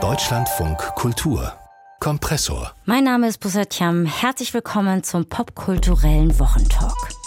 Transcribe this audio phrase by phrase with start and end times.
[0.00, 1.52] Deutschlandfunk Kultur
[1.98, 2.72] Kompressor.
[2.84, 4.06] Mein Name ist Busatiam.
[4.06, 7.17] Herzlich willkommen zum popkulturellen Wochentalk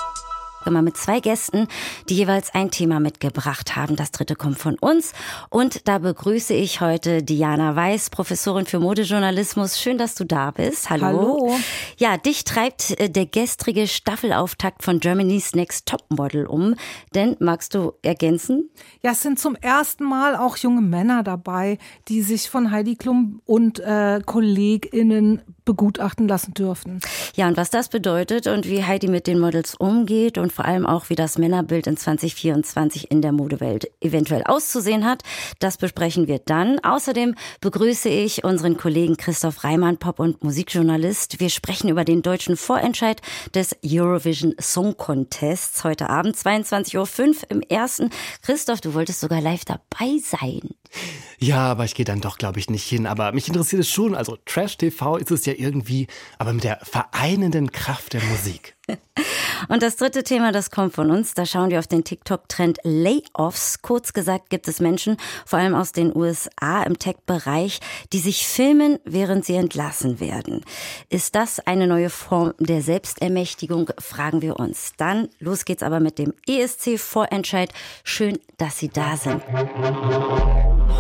[0.66, 1.68] immer mit zwei Gästen,
[2.10, 3.96] die jeweils ein Thema mitgebracht haben.
[3.96, 5.14] Das dritte kommt von uns.
[5.50, 9.80] Und da begrüße ich heute Diana Weiß, Professorin für Modejournalismus.
[9.80, 10.90] Schön, dass du da bist.
[10.90, 11.06] Hallo.
[11.06, 11.58] Hallo.
[11.98, 16.76] Ja, dich treibt äh, der gestrige Staffelauftakt von Germany's Next Topmodel um.
[17.14, 18.70] Denn magst du ergänzen?
[19.04, 23.42] Ja, es sind zum ersten Mal auch junge Männer dabei, die sich von Heidi Klum
[23.46, 27.00] und äh, KollegInnen begutachten lassen dürfen.
[27.36, 30.86] Ja, und was das bedeutet und wie Heidi mit den Models umgeht und vor allem
[30.86, 35.24] auch, wie das Männerbild in 2024 in der Modewelt eventuell auszusehen hat,
[35.60, 36.80] das besprechen wir dann.
[36.80, 41.40] Außerdem begrüße ich unseren Kollegen Christoph Reimann, Pop- und Musikjournalist.
[41.40, 43.22] Wir sprechen über den deutschen Vorentscheid
[43.56, 48.10] des Eurovision Song Contests heute Abend 22.05 Uhr im ersten.
[48.42, 50.62] Christoph, du wolltest sogar live dabei sein.
[51.40, 53.08] Ja, aber ich gehe dann doch, glaube ich, nicht hin.
[53.08, 54.14] Aber mich interessiert es schon.
[54.14, 58.76] Also Trash TV ist es ja irgendwie, aber mit der vereinenden Kraft der Musik.
[59.70, 63.82] Und das dritte Thema, das kommt von uns, da schauen wir auf den TikTok-Trend Layoffs.
[63.82, 67.80] Kurz gesagt gibt es Menschen, vor allem aus den USA im Tech-Bereich,
[68.12, 70.66] die sich filmen, während sie entlassen werden.
[71.10, 74.94] Ist das eine neue Form der Selbstermächtigung, fragen wir uns.
[74.98, 77.72] Dann los geht's aber mit dem ESC-Vorentscheid.
[78.04, 79.42] Schön, dass Sie da sind.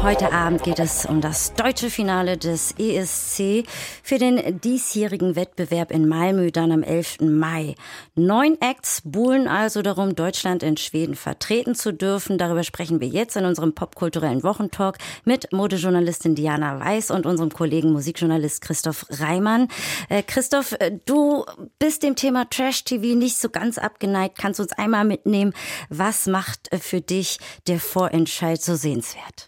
[0.01, 3.67] Heute Abend geht es um das deutsche Finale des ESC
[4.01, 7.21] für den diesjährigen Wettbewerb in Malmö dann am 11.
[7.21, 7.75] Mai.
[8.15, 12.37] Neun Acts buhlen also darum, Deutschland in Schweden vertreten zu dürfen.
[12.37, 17.91] Darüber sprechen wir jetzt in unserem popkulturellen Wochentalk mit Modejournalistin Diana Weiß und unserem Kollegen
[17.91, 19.67] Musikjournalist Christoph Reimann.
[20.09, 21.45] Äh, Christoph, äh, du
[21.77, 24.37] bist dem Thema Trash TV nicht so ganz abgeneigt.
[24.37, 25.53] Kannst du uns einmal mitnehmen,
[25.89, 29.47] was macht äh, für dich der Vorentscheid so sehenswert?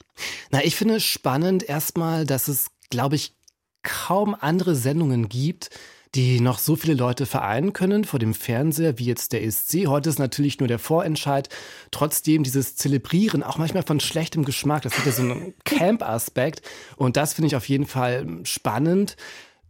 [0.52, 3.34] Na, ich finde spannend erstmal, dass es, glaube ich,
[3.82, 5.70] kaum andere Sendungen gibt,
[6.16, 9.88] die noch so viele Leute vereinen können vor dem Fernseher, wie jetzt der ESC.
[9.88, 11.50] Heute ist natürlich nur der Vorentscheid.
[11.90, 16.62] Trotzdem dieses Zelebrieren, auch manchmal von schlechtem Geschmack, das hat ja so einen Camp-Aspekt.
[16.98, 19.16] Und das finde ich auf jeden Fall spannend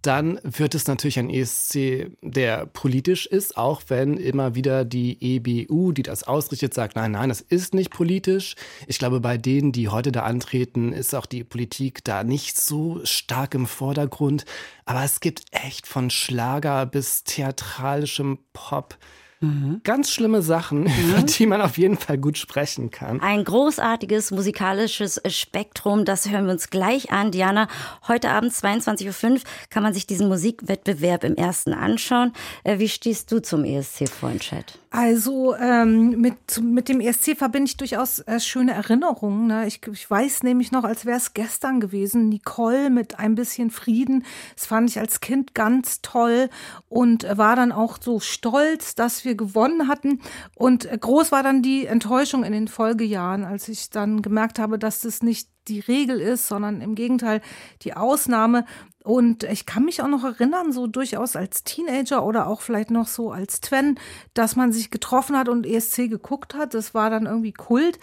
[0.05, 5.93] dann wird es natürlich ein ESC, der politisch ist, auch wenn immer wieder die EBU,
[5.93, 8.55] die das ausrichtet, sagt, nein, nein, das ist nicht politisch.
[8.87, 12.99] Ich glaube, bei denen, die heute da antreten, ist auch die Politik da nicht so
[13.05, 14.45] stark im Vordergrund.
[14.85, 18.97] Aber es gibt echt von Schlager bis theatralischem Pop
[19.43, 19.81] Mhm.
[19.83, 21.09] Ganz schlimme Sachen, mhm.
[21.09, 23.19] über die man auf jeden Fall gut sprechen kann.
[23.19, 27.31] Ein großartiges musikalisches Spektrum, das hören wir uns gleich an.
[27.31, 27.67] Diana,
[28.07, 29.39] heute Abend 22.05 Uhr
[29.69, 32.31] kann man sich diesen Musikwettbewerb im ersten anschauen.
[32.63, 34.79] Äh, wie stehst du zum ESC-Vorentscheid?
[34.95, 39.47] Also ähm, mit, mit dem ESC verbinde ich durchaus äh, schöne Erinnerungen.
[39.47, 39.65] Ne?
[39.65, 44.23] Ich, ich weiß nämlich noch, als wäre es gestern gewesen, Nicole mit ein bisschen Frieden.
[44.55, 46.47] Das fand ich als Kind ganz toll
[46.89, 50.21] und war dann auch so stolz, dass wir gewonnen hatten.
[50.53, 55.01] Und groß war dann die Enttäuschung in den Folgejahren, als ich dann gemerkt habe, dass
[55.01, 57.41] das nicht die Regel ist, sondern im Gegenteil
[57.81, 58.65] die Ausnahme.
[59.03, 63.07] Und ich kann mich auch noch erinnern, so durchaus als Teenager oder auch vielleicht noch
[63.07, 63.99] so als Twen,
[64.33, 66.73] dass man sich getroffen hat und ESC geguckt hat.
[66.73, 67.99] Das war dann irgendwie Kult.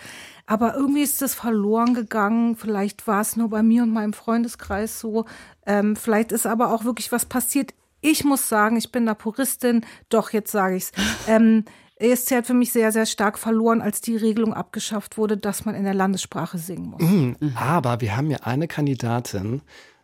[0.47, 2.55] Aber irgendwie ist das verloren gegangen.
[2.55, 5.25] Vielleicht war es nur bei mir und meinem Freundeskreis so.
[5.65, 7.73] Ähm, vielleicht ist aber auch wirklich was passiert.
[8.03, 9.87] Ich muss sagen, ich bin da Puristin.
[10.11, 10.93] Doch, jetzt sage ich's.
[11.29, 11.65] Ähm,
[12.01, 15.75] ESC hat für mich sehr, sehr stark verloren, als die Regelung abgeschafft wurde, dass man
[15.75, 17.03] in der Landessprache singen muss.
[17.03, 17.37] Mhm.
[17.55, 19.61] Aber wir haben ja eine Kandidatin,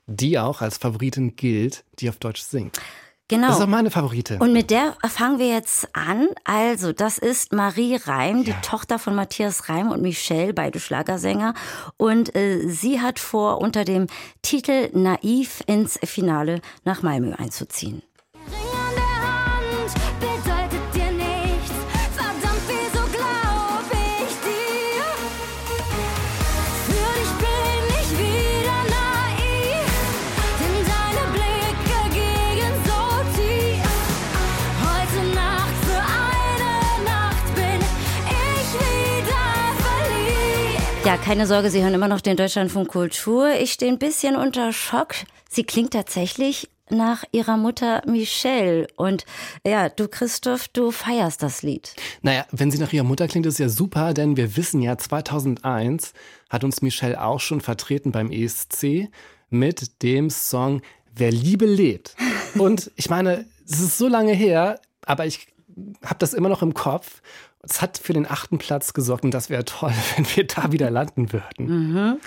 [0.06, 2.80] die auch als Favoritin gilt, die auf Deutsch singt.
[3.28, 3.48] Genau.
[3.48, 4.38] Das ist auch meine Favorite.
[4.38, 6.28] Und mit der fangen wir jetzt an.
[6.44, 8.60] Also, das ist Marie Reim, die ja.
[8.60, 11.54] Tochter von Matthias Reim und Michelle, beide Schlagersänger.
[11.96, 14.06] Und äh, sie hat vor, unter dem
[14.42, 18.02] Titel Naiv ins Finale nach Malmö einzuziehen.
[41.06, 43.52] Ja, keine Sorge, Sie hören immer noch den Deutschlandfunk Kultur.
[43.60, 45.14] Ich stehe ein bisschen unter Schock.
[45.48, 48.88] Sie klingt tatsächlich nach ihrer Mutter Michelle.
[48.96, 49.24] Und
[49.64, 51.94] ja, du Christoph, du feierst das Lied.
[52.22, 56.12] Naja, wenn sie nach ihrer Mutter klingt, ist ja super, denn wir wissen ja, 2001
[56.50, 59.08] hat uns Michelle auch schon vertreten beim ESC
[59.48, 60.82] mit dem Song
[61.14, 62.16] Wer Liebe lebt.
[62.58, 65.46] Und ich meine, es ist so lange her, aber ich
[66.02, 67.22] habe das immer noch im Kopf.
[67.68, 70.90] Es hat für den achten Platz gesorgt und das wäre toll, wenn wir da wieder
[70.90, 71.66] landen würden.
[71.66, 72.20] Mhm.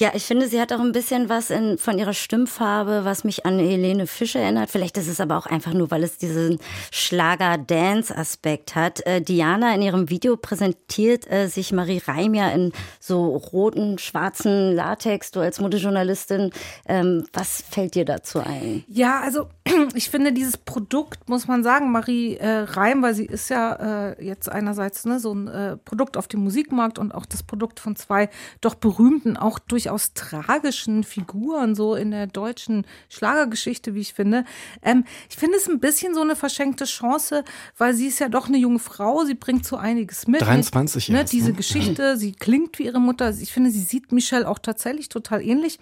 [0.00, 3.46] Ja, ich finde, sie hat auch ein bisschen was in, von ihrer Stimmfarbe, was mich
[3.46, 4.70] an Helene Fischer erinnert.
[4.70, 6.58] Vielleicht ist es aber auch einfach nur, weil es diesen
[6.90, 9.04] Schlager-Dance-Aspekt hat.
[9.06, 14.74] Äh, Diana in ihrem Video präsentiert äh, sich Marie Reim ja in so roten, schwarzen
[14.74, 16.52] Latex, du als Modejournalistin.
[16.86, 18.84] Ähm, was fällt dir dazu ein?
[18.88, 19.48] Ja, also
[19.94, 24.24] ich finde dieses Produkt, muss man sagen, Marie äh, Reim, weil sie ist ja äh,
[24.24, 27.96] jetzt einerseits ne, so ein äh, Produkt auf dem Musikmarkt und auch das Produkt von
[27.96, 28.28] zwei
[28.60, 34.44] doch berühmten, auch durchaus tragischen Figuren so in der deutschen Schlagergeschichte, wie ich finde.
[34.82, 37.44] Ähm, ich finde es ein bisschen so eine verschenkte Chance,
[37.76, 40.40] weil sie ist ja doch eine junge Frau, sie bringt so einiges mit.
[40.40, 41.56] 23 ne, Diese ne?
[41.56, 43.30] Geschichte, sie klingt wie ihre Mutter.
[43.30, 45.78] Ich finde, sie sieht Michelle auch tatsächlich total ähnlich.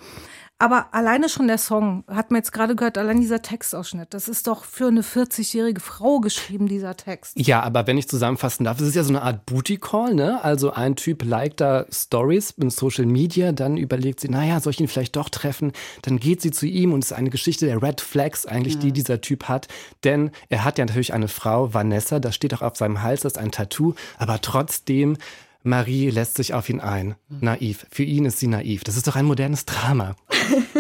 [0.58, 4.46] Aber alleine schon der Song, hat man jetzt gerade gehört, allein dieser Textausschnitt, das ist
[4.46, 7.38] doch für eine 40-jährige Frau geschrieben, dieser Text.
[7.38, 10.42] Ja, aber wenn ich zusammenfassen darf, es ist ja so eine Art Booty-Call, ne?
[10.42, 14.80] Also ein Typ liked da Stories in Social Media, dann überlegt sie, naja, soll ich
[14.80, 15.72] ihn vielleicht doch treffen?
[16.00, 18.80] Dann geht sie zu ihm und es ist eine Geschichte der Red Flags eigentlich, ja.
[18.80, 19.68] die dieser Typ hat.
[20.04, 23.34] Denn er hat ja natürlich eine Frau, Vanessa, das steht auch auf seinem Hals, das
[23.34, 25.18] ist ein Tattoo, aber trotzdem
[25.66, 27.16] Marie lässt sich auf ihn ein.
[27.28, 27.86] Naiv.
[27.90, 28.84] Für ihn ist sie naiv.
[28.84, 30.14] Das ist doch ein modernes Drama.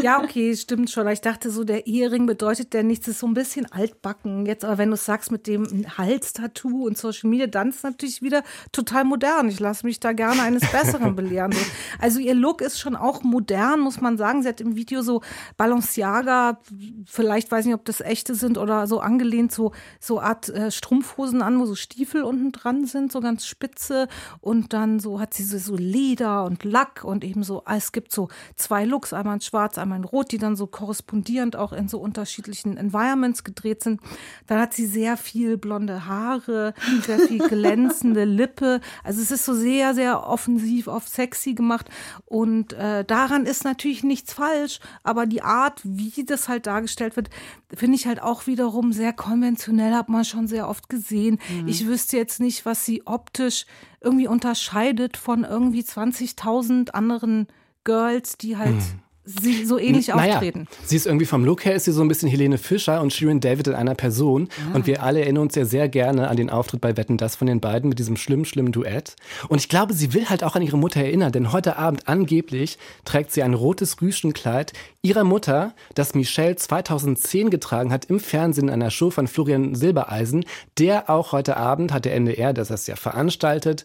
[0.02, 1.08] Ja, okay, stimmt schon.
[1.08, 4.46] Ich dachte so, der Ehering bedeutet der nichts, ist so ein bisschen altbacken.
[4.46, 5.66] Jetzt aber, wenn du sagst mit dem
[5.96, 8.42] Halstattoo und Social Media, dann ist es natürlich wieder
[8.72, 9.48] total modern.
[9.48, 11.54] Ich lasse mich da gerne eines Besseren belehren.
[11.98, 14.42] Also ihr Look ist schon auch modern, muss man sagen.
[14.42, 15.22] Sie hat im Video so
[15.56, 16.60] Balenciaga,
[17.06, 20.70] vielleicht weiß ich nicht, ob das echte sind oder so angelehnt, so, so Art äh,
[20.70, 24.08] Strumpfhosen an, wo so Stiefel unten dran sind, so ganz spitze
[24.40, 28.28] und dann so hat sie so Leder und Lack und eben so, es gibt so
[28.56, 31.98] zwei Looks, einmal in schwarz, einmal in rot, die dann so korrespondierend auch in so
[31.98, 34.02] unterschiedlichen Environments gedreht sind.
[34.46, 36.74] Dann hat sie sehr viel blonde Haare,
[37.06, 38.82] sehr viel glänzende Lippe.
[39.02, 41.88] Also es ist so sehr, sehr offensiv, oft sexy gemacht
[42.26, 47.30] und äh, daran ist natürlich nichts falsch, aber die Art, wie das halt dargestellt wird,
[47.74, 51.38] finde ich halt auch wiederum sehr konventionell, hat man schon sehr oft gesehen.
[51.48, 51.66] Mhm.
[51.66, 53.64] Ich wüsste jetzt nicht, was sie optisch
[54.02, 57.46] irgendwie unterscheidet von irgendwie 20.000 anderen
[57.84, 60.68] Girls, die halt hm sie so ähnlich naja, auftreten.
[60.84, 63.40] Sie ist irgendwie vom Look her ist sie so ein bisschen Helene Fischer und Shirin
[63.40, 64.48] David in einer Person.
[64.70, 64.76] Ah.
[64.76, 67.46] Und wir alle erinnern uns ja sehr gerne an den Auftritt bei Wetten das von
[67.46, 69.16] den beiden mit diesem schlimmen, schlimmen Duett.
[69.48, 72.78] Und ich glaube, sie will halt auch an ihre Mutter erinnern, denn heute Abend angeblich
[73.04, 78.74] trägt sie ein rotes Rüschenkleid ihrer Mutter, das Michelle 2010 getragen hat im Fernsehen in
[78.74, 80.44] einer Show von Florian Silbereisen,
[80.78, 83.84] der auch heute Abend hat der NDR, das das ja veranstaltet,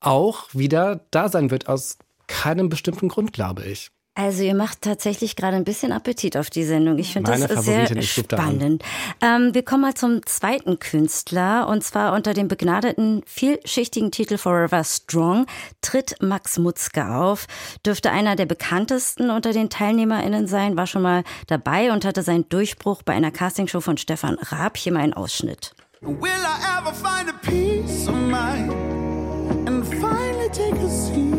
[0.00, 3.90] auch wieder da sein wird aus keinem bestimmten Grund, glaube ich.
[4.14, 6.98] Also ihr macht tatsächlich gerade ein bisschen Appetit auf die Sendung.
[6.98, 8.84] Ich finde das ist sehr spannend.
[9.22, 14.84] Ähm, wir kommen mal zum zweiten Künstler und zwar unter dem begnadeten, vielschichtigen Titel Forever
[14.84, 15.46] Strong
[15.80, 17.46] tritt Max Mutzke auf.
[17.86, 22.46] Dürfte einer der bekanntesten unter den TeilnehmerInnen sein, war schon mal dabei und hatte seinen
[22.50, 24.76] Durchbruch bei einer Castingshow von Stefan Raab.
[24.76, 25.74] Hier mal ein Ausschnitt.
[26.02, 28.72] Will I ever find a peace of mind
[29.66, 31.31] and finally take a seat?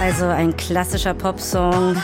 [0.00, 1.96] Also ein klassischer Popsong,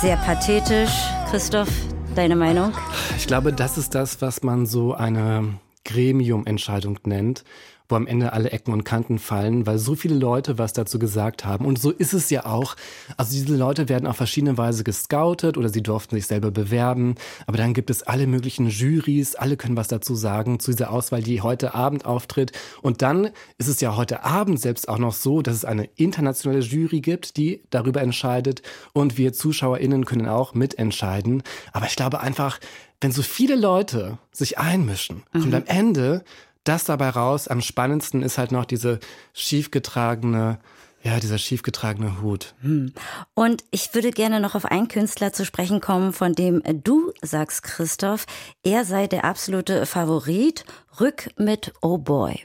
[0.00, 0.90] sehr pathetisch.
[1.30, 1.68] Christoph,
[2.14, 2.72] deine Meinung?
[3.16, 7.44] Ich glaube, das ist das, was man so eine Gremiumentscheidung nennt
[7.88, 11.44] wo am Ende alle Ecken und Kanten fallen, weil so viele Leute was dazu gesagt
[11.44, 11.64] haben.
[11.64, 12.76] Und so ist es ja auch.
[13.16, 17.14] Also diese Leute werden auf verschiedene Weise gescoutet oder sie durften sich selber bewerben.
[17.46, 21.22] Aber dann gibt es alle möglichen Juries, alle können was dazu sagen zu dieser Auswahl,
[21.22, 22.52] die heute Abend auftritt.
[22.82, 26.60] Und dann ist es ja heute Abend selbst auch noch so, dass es eine internationale
[26.60, 28.62] Jury gibt, die darüber entscheidet.
[28.92, 31.42] Und wir ZuschauerInnen können auch mitentscheiden.
[31.72, 32.58] Aber ich glaube einfach,
[33.00, 35.54] wenn so viele Leute sich einmischen, kommt mhm.
[35.54, 36.24] am Ende
[36.68, 37.48] das dabei raus.
[37.48, 39.00] Am spannendsten ist halt noch diese
[39.32, 40.58] schiefgetragene
[41.02, 42.54] ja, dieser schiefgetragene Hut.
[42.62, 42.92] Hm.
[43.34, 47.62] Und ich würde gerne noch auf einen Künstler zu sprechen kommen, von dem du sagst,
[47.62, 48.26] Christoph,
[48.64, 50.64] er sei der absolute Favorit.
[50.98, 52.42] Rück mit Oh Boy.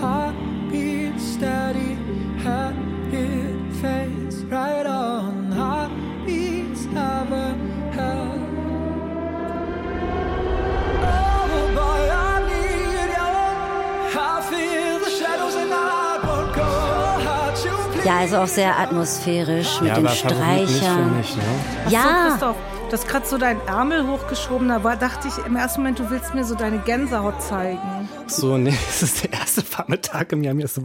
[0.00, 0.47] Heartbeat
[18.08, 21.18] Ja, also auch sehr atmosphärisch mit ja, den Streichern.
[21.18, 21.42] Mich, ne?
[21.90, 22.38] Ja.
[22.40, 22.54] So,
[22.86, 26.08] du hast gerade so deinen Ärmel hochgeschoben, da war, dachte ich im ersten Moment, du
[26.08, 28.08] willst mir so deine Gänsehaut zeigen.
[28.26, 30.82] So, nee, es ist der erste Vormittag im Jahr, mir ist so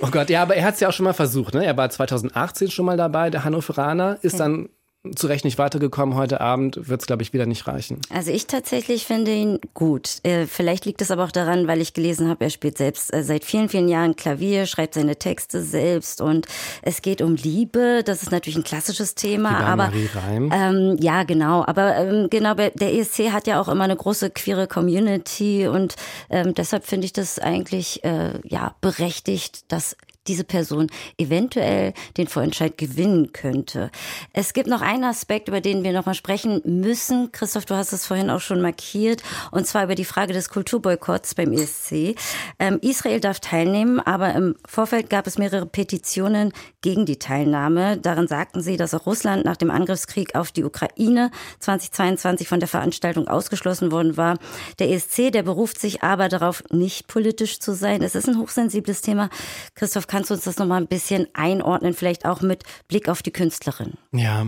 [0.00, 1.54] Oh Gott, ja, aber er hat es ja auch schon mal versucht.
[1.54, 1.64] Ne?
[1.64, 4.68] Er war 2018 schon mal dabei, der Hannoveraner, ist dann
[5.16, 8.00] zu Recht nicht weitergekommen heute Abend, wird es, glaube ich, wieder nicht reichen.
[8.08, 10.18] Also ich tatsächlich finde ihn gut.
[10.22, 13.24] Äh, vielleicht liegt es aber auch daran, weil ich gelesen habe, er spielt selbst äh,
[13.24, 16.46] seit vielen, vielen Jahren Klavier, schreibt seine Texte selbst und
[16.82, 18.02] es geht um Liebe.
[18.04, 19.58] Das ist natürlich ein klassisches Thema.
[19.58, 20.52] Aber Marie Reim.
[20.54, 21.64] Ähm, ja, genau.
[21.66, 25.96] Aber ähm, genau, der ESC hat ja auch immer eine große queere Community und
[26.30, 30.88] ähm, deshalb finde ich das eigentlich äh, ja berechtigt, dass diese Person
[31.18, 33.90] eventuell den Vorentscheid gewinnen könnte.
[34.32, 37.32] Es gibt noch einen Aspekt, über den wir noch mal sprechen müssen.
[37.32, 41.34] Christoph, du hast es vorhin auch schon markiert, und zwar über die Frage des Kulturboykotts
[41.34, 42.14] beim ESC.
[42.58, 47.98] Ähm, Israel darf teilnehmen, aber im Vorfeld gab es mehrere Petitionen gegen die Teilnahme.
[47.98, 52.68] Darin sagten sie, dass auch Russland nach dem Angriffskrieg auf die Ukraine 2022 von der
[52.68, 54.38] Veranstaltung ausgeschlossen worden war.
[54.78, 58.02] Der ESC, der beruft sich aber darauf, nicht politisch zu sein.
[58.02, 59.30] Es ist ein hochsensibles Thema.
[59.74, 63.30] Christoph, kannst du uns das nochmal ein bisschen einordnen, vielleicht auch mit Blick auf die
[63.30, 63.94] Künstlerin?
[64.12, 64.46] Ja,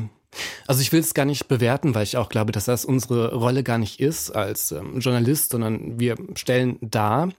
[0.67, 3.63] also ich will es gar nicht bewerten, weil ich auch glaube, dass das unsere Rolle
[3.63, 7.31] gar nicht ist als ähm, Journalist, sondern wir stellen dar.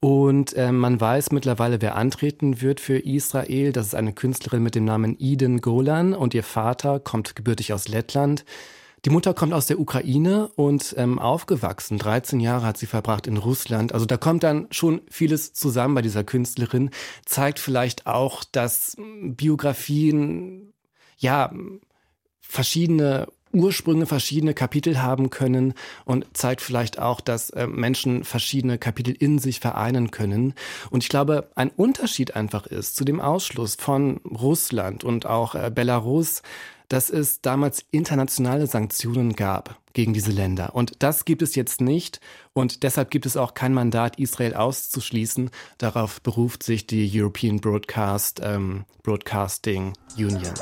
[0.00, 3.72] Und äh, man weiß mittlerweile, wer antreten wird für Israel.
[3.72, 7.86] Das ist eine Künstlerin mit dem Namen Eden Golan und ihr Vater kommt gebürtig aus
[7.86, 8.44] Lettland.
[9.04, 11.98] Die Mutter kommt aus der Ukraine und ähm, aufgewachsen.
[11.98, 13.92] 13 Jahre hat sie verbracht in Russland.
[13.92, 16.90] Also da kommt dann schon vieles zusammen bei dieser Künstlerin.
[17.24, 20.72] Zeigt vielleicht auch, dass Biografien,
[21.16, 21.52] ja,
[22.40, 25.74] verschiedene Ursprünge, verschiedene Kapitel haben können
[26.04, 30.54] und zeigt vielleicht auch, dass äh, Menschen verschiedene Kapitel in sich vereinen können.
[30.90, 35.70] Und ich glaube, ein Unterschied einfach ist zu dem Ausschluss von Russland und auch äh,
[35.74, 36.42] Belarus,
[36.88, 40.74] dass es damals internationale Sanktionen gab gegen diese Länder.
[40.74, 42.20] Und das gibt es jetzt nicht.
[42.52, 45.50] Und deshalb gibt es auch kein Mandat, Israel auszuschließen.
[45.78, 50.54] Darauf beruft sich die European Broadcast ähm, Broadcasting Union.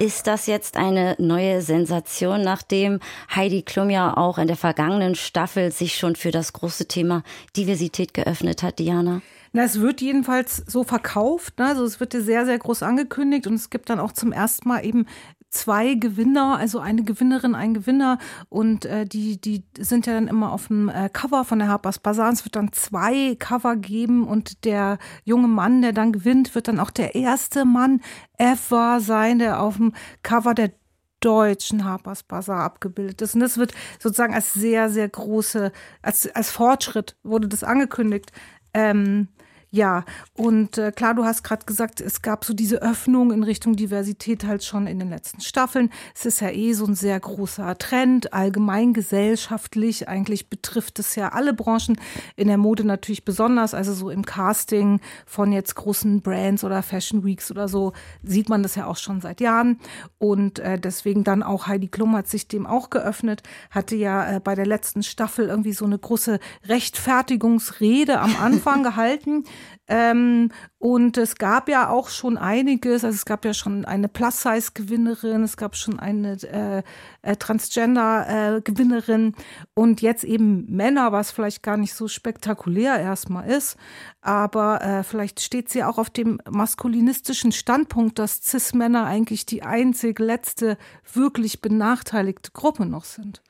[0.00, 2.98] Ist das jetzt eine neue Sensation, nachdem
[3.34, 7.22] Heidi Klum ja auch in der vergangenen Staffel sich schon für das große Thema
[7.56, 9.22] Diversität geöffnet hat, Diana?
[9.56, 11.60] Na, es wird jedenfalls so verkauft.
[11.60, 11.66] Ne?
[11.66, 14.84] Also es wird sehr, sehr groß angekündigt und es gibt dann auch zum ersten Mal
[14.84, 15.06] eben
[15.48, 18.18] zwei Gewinner, also eine Gewinnerin, ein Gewinner
[18.48, 22.00] und äh, die, die sind ja dann immer auf dem äh, Cover von der Harper's
[22.00, 22.32] Bazaar.
[22.32, 26.80] Es wird dann zwei Cover geben und der junge Mann, der dann gewinnt, wird dann
[26.80, 28.00] auch der erste Mann
[28.38, 29.92] ever sein, der auf dem
[30.24, 30.72] Cover der
[31.20, 33.34] deutschen Harper's Bazaar abgebildet ist.
[33.36, 35.70] Und das wird sozusagen als sehr, sehr große,
[36.02, 38.32] als, als Fortschritt wurde das angekündigt.
[38.74, 39.28] Ähm,
[39.74, 40.04] ja,
[40.36, 44.44] und äh, klar, du hast gerade gesagt, es gab so diese Öffnung in Richtung Diversität
[44.44, 45.90] halt schon in den letzten Staffeln.
[46.14, 50.08] Es ist ja eh so ein sehr großer Trend, allgemein gesellschaftlich.
[50.08, 51.98] Eigentlich betrifft es ja alle Branchen,
[52.36, 53.74] in der Mode natürlich besonders.
[53.74, 58.62] Also so im Casting von jetzt großen Brands oder Fashion Weeks oder so sieht man
[58.62, 59.80] das ja auch schon seit Jahren.
[60.18, 64.38] Und äh, deswegen dann auch Heidi Klum hat sich dem auch geöffnet, hatte ja äh,
[64.38, 66.38] bei der letzten Staffel irgendwie so eine große
[66.68, 69.42] Rechtfertigungsrede am Anfang gehalten
[69.88, 70.50] ähm,
[70.84, 75.56] und es gab ja auch schon einiges, also es gab ja schon eine Plus-Size-Gewinnerin, es
[75.56, 76.82] gab schon eine äh,
[77.22, 83.78] äh, Transgender-Gewinnerin äh, und jetzt eben Männer, was vielleicht gar nicht so spektakulär erstmal ist,
[84.20, 90.18] aber äh, vielleicht steht sie auch auf dem maskulinistischen Standpunkt, dass Cis-Männer eigentlich die einzig
[90.18, 90.76] letzte
[91.14, 93.40] wirklich benachteiligte Gruppe noch sind.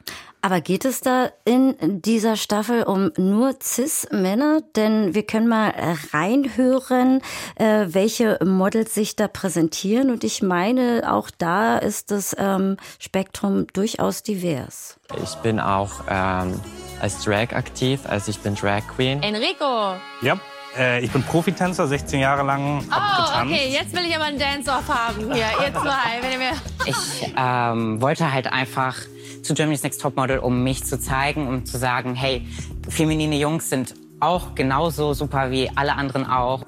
[0.45, 4.61] Aber geht es da in dieser Staffel um nur Cis-Männer?
[4.77, 5.73] Denn wir können mal
[6.13, 7.23] reinhören,
[7.57, 10.11] äh, welche Models sich da präsentieren.
[10.11, 14.99] Und ich meine, auch da ist das ähm, Spektrum durchaus divers.
[15.23, 16.61] Ich bin auch ähm,
[17.01, 19.23] als Drag aktiv, also ich bin Drag Queen.
[19.23, 19.95] Enrico!
[20.23, 20.39] Ja,
[20.77, 22.85] äh, ich bin Profitänzer, 16 Jahre lang.
[22.91, 26.21] Oh, okay, jetzt will ich aber einen Dance-Off haben hier, ihr zwei.
[26.21, 26.53] Wenn ihr mir
[26.87, 28.97] ich ähm, wollte halt einfach
[29.43, 32.47] zu Germany's Next Topmodel, um mich zu zeigen, um zu sagen, hey,
[32.89, 36.65] feminine Jungs sind auch genauso super wie alle anderen auch.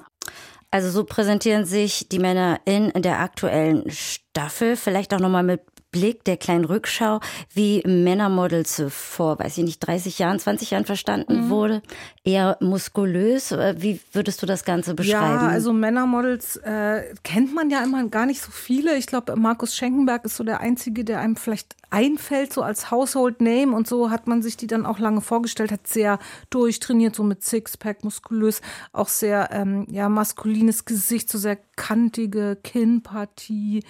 [0.71, 4.75] Also so präsentieren sich die Männer in der aktuellen Staffel.
[4.75, 5.61] Vielleicht auch nochmal mit
[5.97, 7.19] Blick der kleinen Rückschau,
[7.53, 11.49] wie Männermodels vor, weiß ich nicht, 30 Jahren, 20 Jahren verstanden mhm.
[11.49, 11.81] wurde.
[12.23, 13.51] Eher muskulös.
[13.77, 15.45] Wie würdest du das Ganze beschreiben?
[15.45, 18.95] Ja, also Männermodels äh, kennt man ja immer gar nicht so viele.
[18.97, 23.41] Ich glaube, Markus Schenkenberg ist so der Einzige, der einem vielleicht einfällt, so als Household
[23.41, 23.75] Name.
[23.75, 27.43] Und so hat man sich die dann auch lange vorgestellt, hat sehr durchtrainiert, so mit
[27.43, 28.61] Sixpack, muskulös,
[28.91, 33.83] auch sehr, ähm, ja, maskulines Gesicht, so sehr kantige Kinnpartie,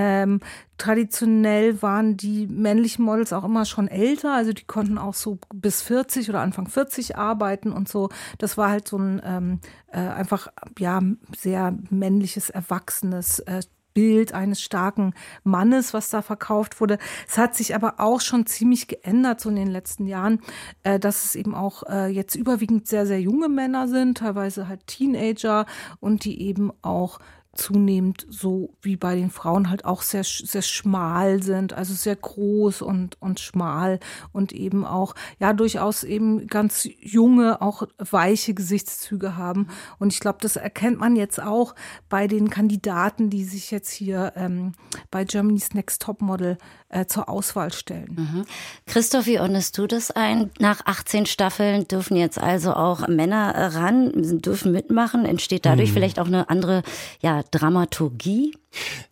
[0.00, 0.38] Ähm,
[0.78, 5.82] traditionell waren die männlichen Models auch immer schon älter, also die konnten auch so bis
[5.82, 8.08] 40 oder Anfang 40 arbeiten und so.
[8.38, 11.02] Das war halt so ein ähm, äh, einfach ja
[11.36, 13.62] sehr männliches, erwachsenes äh,
[13.92, 16.98] Bild eines starken Mannes, was da verkauft wurde.
[17.26, 20.40] Es hat sich aber auch schon ziemlich geändert so in den letzten Jahren,
[20.84, 24.86] äh, dass es eben auch äh, jetzt überwiegend sehr, sehr junge Männer sind, teilweise halt
[24.86, 25.66] Teenager
[25.98, 27.18] und die eben auch
[27.58, 32.82] zunehmend so wie bei den Frauen halt auch sehr, sehr schmal sind, also sehr groß
[32.82, 33.98] und, und schmal
[34.32, 39.68] und eben auch, ja, durchaus eben ganz junge, auch weiche Gesichtszüge haben.
[39.98, 41.74] Und ich glaube, das erkennt man jetzt auch
[42.08, 44.72] bei den Kandidaten, die sich jetzt hier ähm,
[45.10, 46.58] bei Germany's Next Top Model
[46.90, 48.14] äh, zur Auswahl stellen.
[48.16, 48.44] Mhm.
[48.86, 50.50] Christoph, wie ordnest du das ein?
[50.58, 55.24] Nach 18 Staffeln dürfen jetzt also auch Männer ran, dürfen mitmachen.
[55.24, 55.94] Entsteht dadurch mhm.
[55.94, 56.82] vielleicht auch eine andere
[57.20, 58.56] ja, Dramaturgie?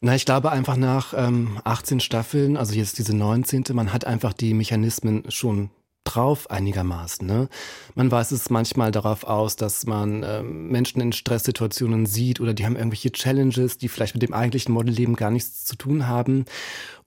[0.00, 4.32] Na, ich glaube einfach nach ähm, 18 Staffeln, also jetzt diese 19., man hat einfach
[4.32, 5.70] die Mechanismen schon
[6.06, 7.26] drauf einigermaßen.
[7.26, 7.48] Ne?
[7.94, 12.64] Man weiß es manchmal darauf aus, dass man äh, Menschen in Stresssituationen sieht oder die
[12.64, 16.44] haben irgendwelche Challenges, die vielleicht mit dem eigentlichen Modelleben gar nichts zu tun haben.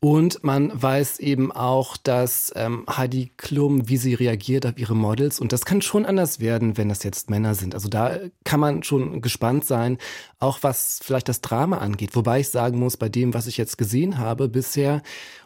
[0.01, 5.41] Und man weiß eben auch, dass ähm, Heidi Klum, wie sie reagiert auf ihre Models.
[5.41, 7.75] Und das kann schon anders werden, wenn das jetzt Männer sind.
[7.75, 9.97] Also da kann man schon gespannt sein,
[10.39, 12.15] auch was vielleicht das Drama angeht.
[12.15, 15.01] Wobei ich sagen muss, bei dem, was ich jetzt gesehen habe bisher,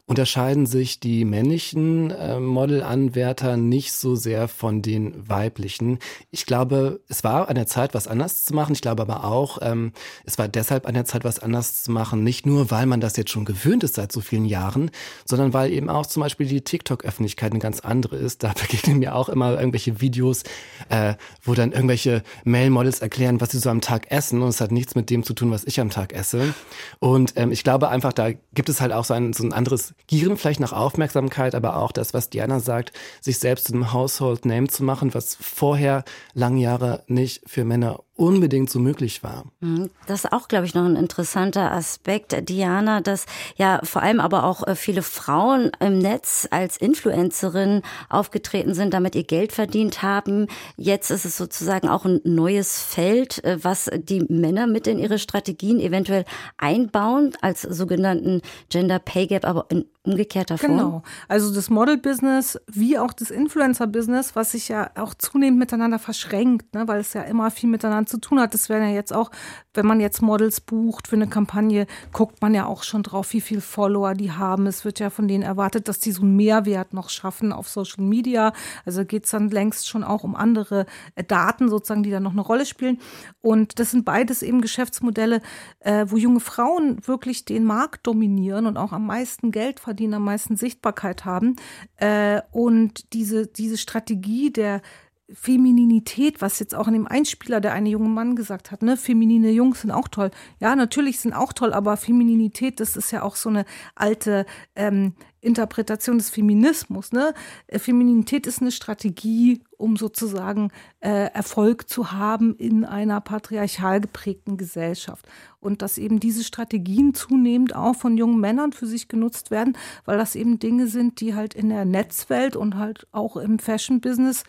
[0.05, 6.00] unterscheiden sich die männlichen äh, Modelanwärter nicht so sehr von den weiblichen.
[6.29, 8.74] Ich glaube, es war an der Zeit, was anders zu machen.
[8.74, 9.93] Ich glaube aber auch, ähm,
[10.25, 13.15] es war deshalb an der Zeit, was anders zu machen, nicht nur, weil man das
[13.15, 14.92] jetzt schon gewöhnt ist seit so vielen Jahren,
[15.26, 18.44] sondern weil eben auch zum Beispiel die TikTok-Öffentlichkeit eine ganz andere ist.
[18.44, 20.44] Da begegnen mir auch immer irgendwelche Videos,
[20.90, 24.72] äh, wo dann irgendwelche Male-Models erklären, was sie so am Tag essen und es hat
[24.72, 26.54] nichts mit dem zu tun, was ich am Tag esse.
[27.00, 29.94] Und ähm, ich glaube einfach, da gibt es halt auch so ein, so ein anderes
[30.08, 34.46] gieren vielleicht nach Aufmerksamkeit, aber auch das, was Diana sagt, sich selbst zu einem Household
[34.46, 39.46] Name zu machen, was vorher lange Jahre nicht für Männer unbedingt so möglich war.
[39.60, 39.89] Mhm.
[40.05, 44.43] Das ist auch, glaube ich, noch ein interessanter Aspekt, Diana, dass ja vor allem aber
[44.43, 50.48] auch äh, viele Frauen im Netz als Influencerin aufgetreten sind, damit ihr Geld verdient haben.
[50.77, 55.18] Jetzt ist es sozusagen auch ein neues Feld, äh, was die Männer mit in ihre
[55.18, 56.25] Strategien eventuell
[56.57, 60.72] einbauen, als sogenannten Gender Pay Gap, aber in umgekehrter Form.
[60.72, 61.03] Genau.
[61.29, 66.87] Also das Model-Business wie auch das Influencer-Business, was sich ja auch zunehmend miteinander verschränkt, ne,
[66.87, 68.53] weil es ja immer viel miteinander zu tun hat.
[68.53, 69.31] Das werden ja jetzt auch,
[69.74, 73.39] wenn man jetzt Models bucht für eine Kampagne, guckt man ja auch schon drauf, wie
[73.39, 74.68] viel Follower die haben.
[74.68, 78.03] Es wird ja von denen erwartet, dass die so einen Mehrwert noch schaffen auf Social
[78.03, 78.51] Media.
[78.85, 80.85] Also geht es dann längst schon auch um andere
[81.16, 83.00] äh, Daten sozusagen, die da noch eine Rolle spielen.
[83.39, 85.42] Und das sind beides eben Geschäftsmodelle,
[85.79, 90.16] äh, wo junge Frauen wirklich den Markt dominieren und auch am meisten Geld verdienen verdienen,
[90.16, 91.56] am meisten Sichtbarkeit haben.
[91.98, 94.82] Äh, und diese, diese Strategie der
[95.31, 99.51] Femininität, was jetzt auch in dem Einspieler der eine junge Mann gesagt hat, ne, feminine
[99.51, 100.31] Jungs sind auch toll.
[100.59, 105.14] Ja, natürlich sind auch toll, aber Femininität, das ist ja auch so eine alte ähm,
[105.40, 107.12] Interpretation des Feminismus.
[107.12, 107.33] Ne?
[107.68, 114.57] Äh, Femininität ist eine Strategie, um sozusagen äh, Erfolg zu haben in einer patriarchal geprägten
[114.57, 115.25] Gesellschaft.
[115.59, 120.18] Und dass eben diese Strategien zunehmend auch von jungen Männern für sich genutzt werden, weil
[120.18, 124.44] das eben Dinge sind, die halt in der Netzwelt und halt auch im Fashion-Business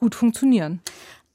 [0.00, 0.80] gut funktionieren.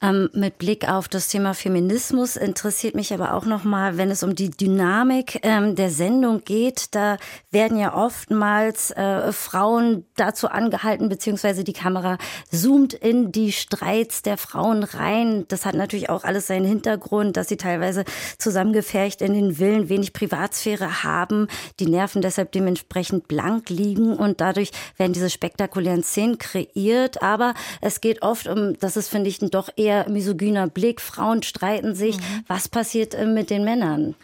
[0.06, 4.22] Ähm, mit Blick auf das Thema Feminismus interessiert mich aber auch noch mal, wenn es
[4.22, 6.94] um die Dynamik ähm, der Sendung geht.
[6.94, 7.16] Da
[7.50, 12.18] werden ja oftmals äh, Frauen dazu angehalten, beziehungsweise die Kamera
[12.52, 15.44] zoomt in die Streits der Frauen rein.
[15.48, 18.04] Das hat natürlich auch alles seinen Hintergrund, dass sie teilweise
[18.38, 21.48] zusammengefercht in den Villen wenig Privatsphäre haben,
[21.80, 27.22] die Nerven deshalb dementsprechend blank liegen und dadurch werden diese spektakulären Szenen kreiert.
[27.22, 31.00] Aber es geht oft um, das ist finde ich doch eher eher misogyner Blick.
[31.00, 32.18] Frauen streiten sich.
[32.18, 32.44] Mhm.
[32.46, 34.14] Was passiert äh, mit den Männern?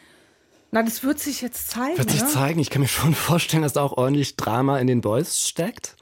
[0.71, 1.99] Na, das wird sich jetzt zeigen.
[1.99, 2.29] Wird sich ne?
[2.29, 2.61] zeigen.
[2.61, 5.97] Ich kann mir schon vorstellen, dass da auch ordentlich Drama in den Boys steckt.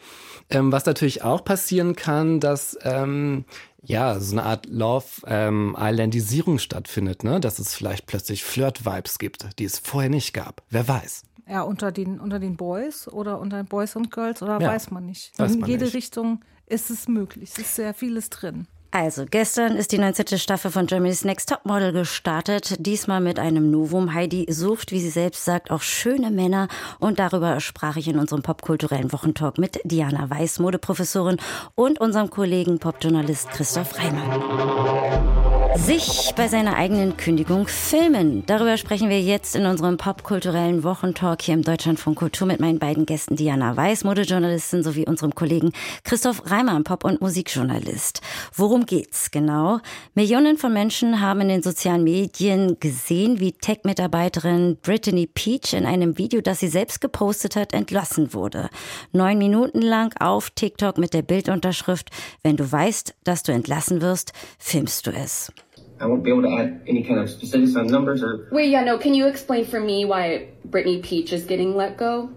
[0.48, 3.44] Ähm, was natürlich auch passieren kann, dass ähm,
[3.82, 7.40] ja so eine Art Love ähm, Islandisierung stattfindet, ne?
[7.40, 10.62] Dass es vielleicht plötzlich Flirt-Vibes gibt, die es vorher nicht gab.
[10.70, 11.22] Wer weiß.
[11.48, 14.90] Ja, unter den, unter den Boys oder unter den Boys und Girls oder ja, weiß
[14.90, 15.36] man nicht.
[15.36, 15.94] Weiß In man jede nicht.
[15.94, 17.50] Richtung ist es möglich.
[17.52, 18.66] Es ist sehr vieles drin.
[18.92, 20.36] Also, gestern ist die 19.
[20.38, 22.74] Staffel von Germany's Next Topmodel gestartet.
[22.80, 24.14] Diesmal mit einem Novum.
[24.14, 26.66] Heidi sucht, wie sie selbst sagt, auch schöne Männer.
[26.98, 31.36] Und darüber sprach ich in unserem popkulturellen Wochentalk mit Diana Weiß, Modeprofessorin
[31.76, 35.39] und unserem Kollegen Popjournalist Christoph Reimann.
[35.76, 38.44] Sich bei seiner eigenen Kündigung filmen.
[38.46, 43.06] Darüber sprechen wir jetzt in unserem popkulturellen Wochentalk hier im Deutschlandfunk Kultur mit meinen beiden
[43.06, 48.20] Gästen Diana Weiß, Modejournalistin, sowie unserem Kollegen Christoph Reimer, Pop- und Musikjournalist.
[48.54, 49.78] Worum geht's genau?
[50.14, 56.18] Millionen von Menschen haben in den sozialen Medien gesehen, wie Tech-Mitarbeiterin Brittany Peach in einem
[56.18, 58.70] Video, das sie selbst gepostet hat, entlassen wurde.
[59.12, 62.10] Neun Minuten lang auf TikTok mit der Bildunterschrift,
[62.42, 65.52] wenn du weißt, dass du entlassen wirst, filmst du es.
[66.00, 68.48] I won't be able to add any kind of specifics on numbers or.
[68.50, 68.96] Wait, yeah, no.
[68.96, 72.30] Can you explain for me why Brittany Peach is getting let go?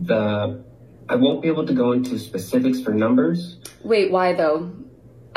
[0.00, 0.64] The
[1.08, 3.58] I won't be able to go into specifics for numbers.
[3.82, 4.72] Wait, why though?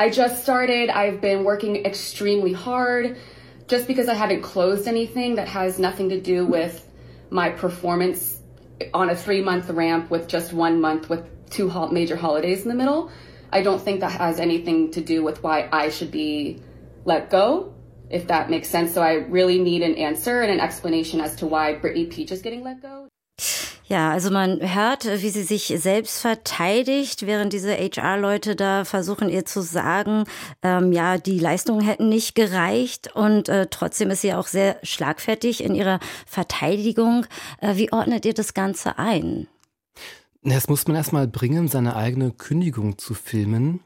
[0.00, 0.88] I just started.
[0.88, 3.18] I've been working extremely hard.
[3.66, 6.86] Just because I haven't closed anything that has nothing to do with
[7.28, 8.40] my performance
[8.94, 12.74] on a three month ramp with just one month with two major holidays in the
[12.74, 13.10] middle
[13.52, 16.60] I don't think that has anything to do with why I should be
[17.04, 17.72] let go,
[18.10, 18.92] if that makes sense.
[18.92, 22.42] So I really need an answer and an explanation as to why Brittany Peach is
[22.42, 23.08] getting let go.
[23.88, 29.46] Ja, also man hört, wie sie sich selbst verteidigt, während diese HR-Leute da versuchen ihr
[29.46, 30.24] zu sagen,
[30.62, 35.64] ähm, ja, die Leistungen hätten nicht gereicht und äh, trotzdem ist sie auch sehr schlagfertig
[35.64, 37.24] in ihrer Verteidigung.
[37.62, 39.48] Äh, wie ordnet ihr das Ganze ein?
[40.42, 43.80] Das muss man erstmal bringen, seine eigene Kündigung zu filmen.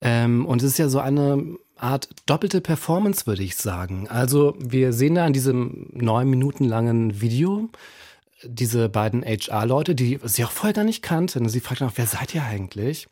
[0.00, 4.08] Ähm, und es ist ja so eine Art doppelte Performance, würde ich sagen.
[4.08, 7.68] Also wir sehen da in diesem neun Minuten langen Video
[8.44, 11.48] diese beiden HR-Leute, die sie auch vorher gar nicht kannten.
[11.48, 13.08] Sie fragt auch, wer seid ihr eigentlich?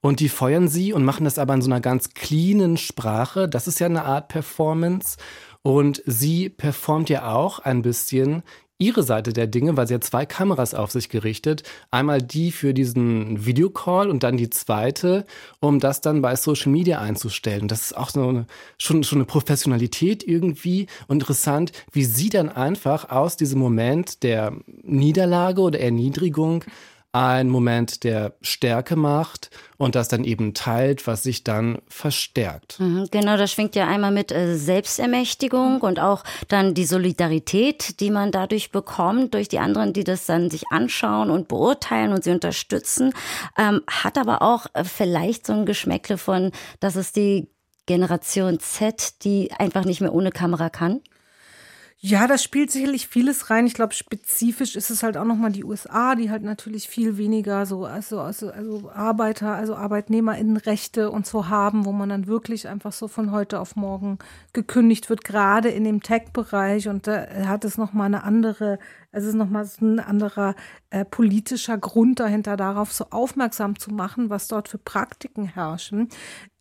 [0.00, 3.48] Und die feuern sie und machen das aber in so einer ganz cleanen Sprache.
[3.48, 5.18] Das ist ja eine Art Performance.
[5.62, 8.42] Und sie performt ja auch ein bisschen
[8.82, 11.62] ihre Seite der Dinge, weil sie hat zwei Kameras auf sich gerichtet.
[11.90, 15.24] Einmal die für diesen Videocall und dann die zweite,
[15.60, 17.68] um das dann bei Social Media einzustellen.
[17.68, 22.48] Das ist auch so eine, schon, schon eine Professionalität irgendwie und interessant, wie sie dann
[22.48, 26.64] einfach aus diesem Moment der Niederlage oder Erniedrigung
[27.12, 32.80] ein Moment der Stärke macht und das dann eben teilt, was sich dann verstärkt.
[32.80, 38.10] Mhm, genau, das schwingt ja einmal mit äh, Selbstermächtigung und auch dann die Solidarität, die
[38.10, 42.30] man dadurch bekommt, durch die anderen, die das dann sich anschauen und beurteilen und sie
[42.30, 43.12] unterstützen,
[43.58, 47.48] ähm, hat aber auch äh, vielleicht so ein Geschmäckle von, dass es die
[47.84, 51.00] Generation Z, die einfach nicht mehr ohne Kamera kann?
[52.04, 53.64] Ja, das spielt sicherlich vieles rein.
[53.64, 57.64] Ich glaube, spezifisch ist es halt auch nochmal die USA, die halt natürlich viel weniger
[57.64, 62.90] so, also, also, also Arbeiter, also ArbeitnehmerInnenrechte und so haben, wo man dann wirklich einfach
[62.92, 64.18] so von heute auf morgen
[64.52, 66.88] gekündigt wird, gerade in dem Tech-Bereich.
[66.88, 68.80] Und da hat es nochmal eine andere,
[69.12, 70.56] es ist nochmal ein anderer
[70.90, 76.08] äh, politischer Grund dahinter, darauf so aufmerksam zu machen, was dort für Praktiken herrschen.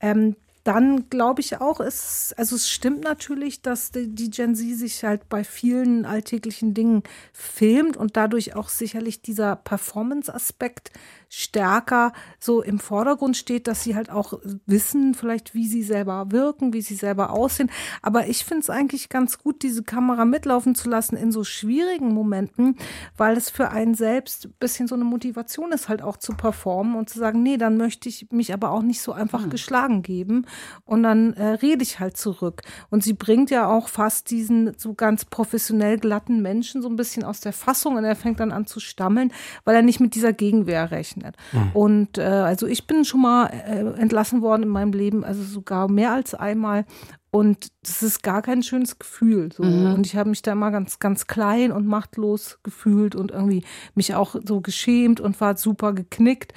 [0.02, 5.04] Ähm, dann glaube ich auch, es, also es stimmt natürlich, dass die Gen Z sich
[5.04, 10.92] halt bei vielen alltäglichen Dingen filmt und dadurch auch sicherlich dieser Performance-Aspekt
[11.34, 14.34] stärker so im Vordergrund steht, dass sie halt auch
[14.66, 17.72] wissen, vielleicht wie sie selber wirken, wie sie selber aussehen.
[18.02, 22.14] Aber ich finde es eigentlich ganz gut, diese Kamera mitlaufen zu lassen in so schwierigen
[22.14, 22.76] Momenten,
[23.16, 26.96] weil es für einen selbst ein bisschen so eine Motivation ist, halt auch zu performen
[26.96, 29.52] und zu sagen, nee, dann möchte ich mich aber auch nicht so einfach hm.
[29.52, 30.46] geschlagen geben.
[30.84, 32.62] Und dann äh, rede ich halt zurück.
[32.90, 37.24] Und sie bringt ja auch fast diesen so ganz professionell glatten Menschen so ein bisschen
[37.24, 39.32] aus der Fassung und er fängt dann an zu stammeln,
[39.64, 41.36] weil er nicht mit dieser Gegenwehr rechnet gerechnet.
[41.52, 41.72] Mhm.
[41.74, 45.90] Und äh, also ich bin schon mal äh, entlassen worden in meinem Leben, also sogar
[45.90, 46.86] mehr als einmal.
[47.34, 49.54] Und das ist gar kein schönes Gefühl.
[49.54, 49.64] So.
[49.64, 49.94] Mhm.
[49.94, 53.64] Und ich habe mich da immer ganz, ganz klein und machtlos gefühlt und irgendwie
[53.96, 56.54] mich auch so geschämt und war super geknickt.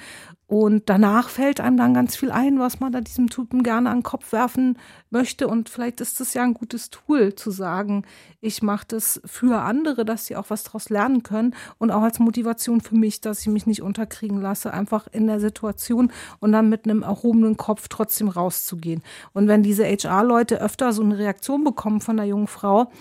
[0.47, 3.97] Und danach fällt einem dann ganz viel ein, was man da diesem Typen gerne an
[3.97, 4.77] den Kopf werfen
[5.09, 5.47] möchte.
[5.47, 8.03] Und vielleicht ist das ja ein gutes Tool zu sagen,
[8.41, 12.19] ich mache das für andere, dass sie auch was daraus lernen können und auch als
[12.19, 16.69] Motivation für mich, dass ich mich nicht unterkriegen lasse, einfach in der Situation und dann
[16.69, 19.01] mit einem erhobenen Kopf trotzdem rauszugehen.
[19.33, 22.91] Und wenn diese HR-Leute öfter so eine Reaktion bekommen von der jungen Frau,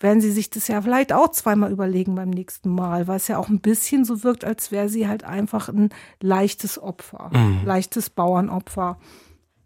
[0.00, 3.38] werden sie sich das ja vielleicht auch zweimal überlegen beim nächsten Mal, weil es ja
[3.38, 7.62] auch ein bisschen so wirkt, als wäre sie halt einfach ein leichtes Opfer, mhm.
[7.64, 8.98] leichtes Bauernopfer.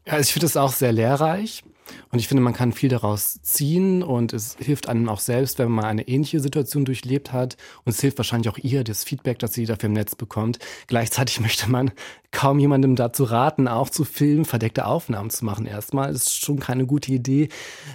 [0.07, 1.65] Ja, also ich finde das auch sehr lehrreich.
[2.11, 5.71] Und ich finde, man kann viel daraus ziehen und es hilft einem auch selbst, wenn
[5.71, 7.57] man mal eine ähnliche Situation durchlebt hat.
[7.85, 10.59] Und es hilft wahrscheinlich auch ihr, das Feedback, das sie dafür im Netz bekommt.
[10.87, 11.93] Gleichzeitig möchte man
[12.31, 16.13] kaum jemandem dazu raten, auch zu filmen, verdeckte Aufnahmen zu machen erstmal.
[16.13, 17.49] Das ist schon keine gute Idee.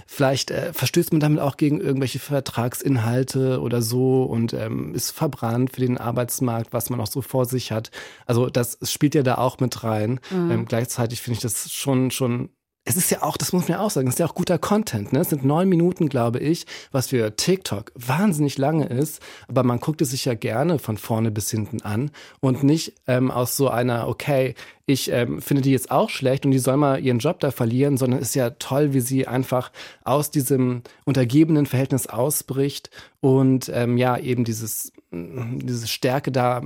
[0.07, 5.73] Vielleicht äh, verstößt man damit auch gegen irgendwelche Vertragsinhalte oder so und ähm, ist verbrannt
[5.73, 7.91] für den Arbeitsmarkt, was man auch so vor sich hat.
[8.25, 10.19] Also das spielt ja da auch mit rein.
[10.31, 10.51] Mhm.
[10.51, 12.49] Ähm, gleichzeitig finde ich das schon, schon
[12.85, 14.57] es ist ja auch, das muss man ja auch sagen, es ist ja auch guter
[14.57, 15.13] Content.
[15.13, 15.19] Ne?
[15.19, 19.21] Es sind neun Minuten, glaube ich, was für TikTok wahnsinnig lange ist.
[19.47, 23.31] Aber man guckt es sich ja gerne von vorne bis hinten an und nicht ähm,
[23.31, 27.01] aus so einer, okay, ich ähm, finde die jetzt auch schlecht und die soll mal
[27.01, 29.71] ihren Job da verlieren, sondern es ist ja toll, wie sie einfach
[30.03, 32.89] aus diesem untergebenen Verhältnis ausbricht
[33.21, 36.63] und ähm, ja eben dieses diese Stärke da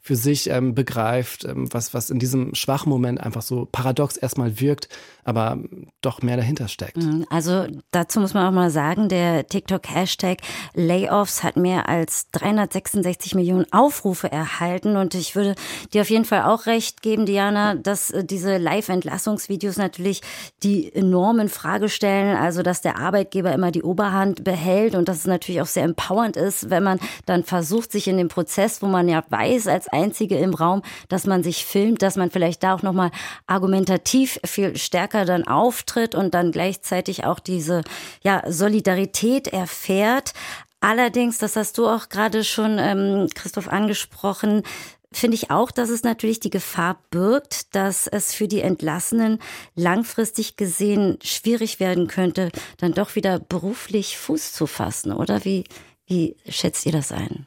[0.00, 4.60] für sich ähm, begreift, ähm, was, was in diesem schwachen Moment einfach so paradox erstmal
[4.60, 4.88] wirkt,
[5.24, 5.58] aber
[6.00, 6.96] doch mehr dahinter steckt.
[6.96, 7.26] Mhm.
[7.28, 10.38] Also dazu muss man auch mal sagen, der TikTok-Hashtag
[10.74, 15.54] Layoffs hat mehr als 366 Millionen Aufrufe erhalten und ich würde
[15.92, 20.22] dir auf jeden Fall auch recht geben, Diana, dass äh, diese Live-Entlassungsvideos natürlich
[20.62, 25.26] die Normen Frage stellen, also dass der Arbeitgeber immer die Oberhand behält und dass es
[25.26, 29.08] natürlich auch sehr empowernd ist, wenn man dann versucht, sich in dem Prozess, wo man
[29.08, 32.82] ja weiß als Einzige im Raum, dass man sich filmt, dass man vielleicht da auch
[32.82, 33.10] nochmal
[33.46, 37.82] argumentativ viel stärker dann auftritt und dann gleichzeitig auch diese
[38.22, 40.32] ja, Solidarität erfährt.
[40.80, 44.62] Allerdings, das hast du auch gerade schon, ähm, Christoph, angesprochen,
[45.10, 49.38] finde ich auch, dass es natürlich die Gefahr birgt, dass es für die Entlassenen
[49.74, 55.12] langfristig gesehen schwierig werden könnte, dann doch wieder beruflich Fuß zu fassen.
[55.12, 55.64] Oder wie,
[56.06, 57.46] wie schätzt ihr das ein?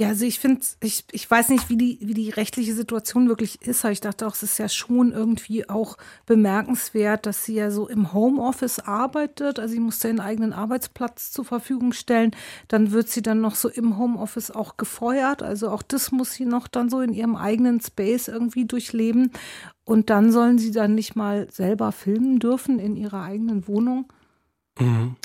[0.00, 3.60] Ja, also ich finde, ich, ich weiß nicht, wie die, wie die rechtliche Situation wirklich
[3.62, 7.72] ist, aber ich dachte auch, es ist ja schon irgendwie auch bemerkenswert, dass sie ja
[7.72, 9.58] so im Homeoffice arbeitet.
[9.58, 12.30] Also sie muss ihren eigenen Arbeitsplatz zur Verfügung stellen.
[12.68, 15.42] Dann wird sie dann noch so im Homeoffice auch gefeuert.
[15.42, 19.32] Also auch das muss sie noch dann so in ihrem eigenen Space irgendwie durchleben.
[19.84, 24.06] Und dann sollen sie dann nicht mal selber filmen dürfen in ihrer eigenen Wohnung.
[24.78, 25.16] Mhm.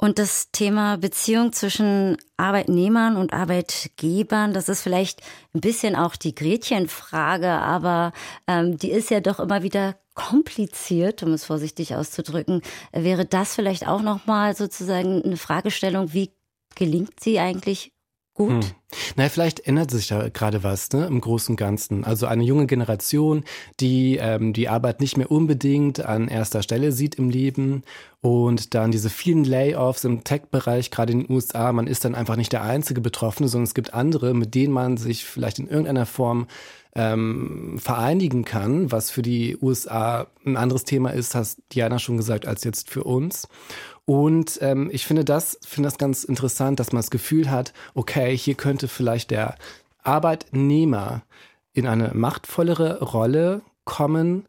[0.00, 5.20] Und das Thema Beziehung zwischen Arbeitnehmern und Arbeitgebern, das ist vielleicht
[5.54, 8.12] ein bisschen auch die Gretchenfrage, aber
[8.46, 12.62] ähm, die ist ja doch immer wieder kompliziert, um es vorsichtig auszudrücken.
[12.92, 16.30] Wäre das vielleicht auch nochmal sozusagen eine Fragestellung, wie
[16.76, 17.92] gelingt sie eigentlich
[18.34, 18.64] gut?
[18.64, 18.70] Hm.
[19.16, 22.04] Naja, vielleicht ändert sich da gerade was ne, im Großen und Ganzen.
[22.04, 23.44] Also eine junge Generation,
[23.78, 27.84] die ähm, die Arbeit nicht mehr unbedingt an erster Stelle sieht im Leben
[28.20, 32.36] und dann diese vielen Layoffs im Tech-Bereich, gerade in den USA, man ist dann einfach
[32.36, 36.06] nicht der einzige Betroffene, sondern es gibt andere, mit denen man sich vielleicht in irgendeiner
[36.06, 36.46] Form
[36.94, 42.46] ähm, vereinigen kann, was für die USA ein anderes Thema ist, hast Diana schon gesagt,
[42.46, 43.48] als jetzt für uns.
[44.04, 48.36] Und ähm, ich finde das, finde das ganz interessant, dass man das Gefühl hat, okay,
[48.36, 49.54] hier könnte vielleicht der
[50.02, 51.22] Arbeitnehmer
[51.72, 54.46] in eine machtvollere Rolle kommen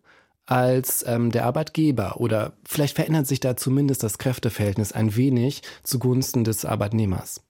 [0.48, 2.20] als ähm, der Arbeitgeber.
[2.20, 7.42] Oder vielleicht verändert sich da zumindest das Kräfteverhältnis ein wenig zugunsten des Arbeitnehmers.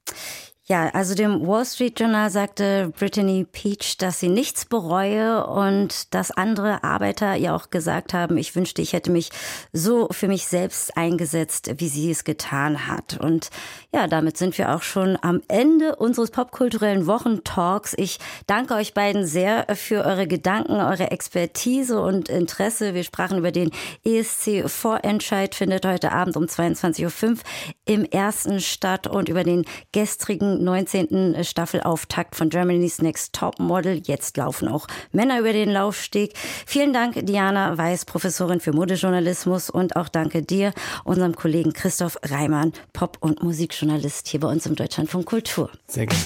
[0.72, 6.32] Ja, also dem Wall Street Journal sagte Brittany Peach, dass sie nichts bereue und dass
[6.32, 9.32] andere Arbeiter ihr auch gesagt haben, ich wünschte, ich hätte mich
[9.74, 13.20] so für mich selbst eingesetzt, wie sie es getan hat.
[13.20, 13.50] Und
[13.94, 17.94] ja, damit sind wir auch schon am Ende unseres popkulturellen Wochentalks.
[17.98, 22.94] Ich danke euch beiden sehr für eure Gedanken, eure Expertise und Interesse.
[22.94, 23.72] Wir sprachen über den
[24.06, 27.38] ESC Vorentscheid, findet heute Abend um 22.05 Uhr
[27.84, 31.44] im ersten statt und über den gestrigen 19.
[31.44, 34.02] Staffelauftakt von Germany's Next Top Model.
[34.06, 36.34] Jetzt laufen auch Männer über den Laufsteg.
[36.66, 42.74] Vielen Dank, Diana Weiß, Professorin für Modejournalismus und auch danke dir, unserem Kollegen Christoph Reimann,
[42.94, 45.70] Pop- und Musikjournalist hier bei uns im Deutschlandfunk Kultur.
[45.88, 46.24] Sehr gerne.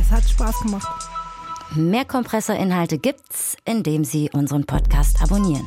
[0.00, 0.88] Es hat Spaß gemacht.
[1.76, 5.66] Mehr Kompressorinhalte gibt's, indem Sie unseren Podcast abonnieren.